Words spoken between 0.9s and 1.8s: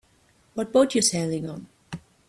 you sailing on?